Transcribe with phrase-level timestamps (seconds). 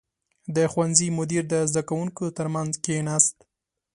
[0.55, 3.37] •د ښوونځي مدیر د زده کوونکو تر منځ کښېناست.